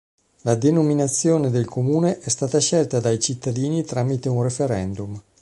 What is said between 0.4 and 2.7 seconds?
La denominazione del comune è stata